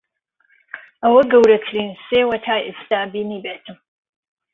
ئەوە 1.03 1.21
گەورەترین 1.31 1.89
سێوە 2.07 2.37
تا 2.45 2.55
ئێستا 2.65 2.99
بینیبێتم. 3.13 3.77